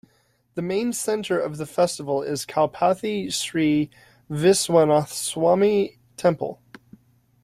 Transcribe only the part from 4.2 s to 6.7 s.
Viswanathaswamy temple.